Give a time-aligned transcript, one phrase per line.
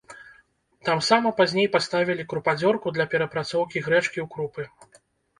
[0.87, 4.65] Тамсама пазней паставілі крупадзёрку для перапрацоўкі грэчкі ў крупы.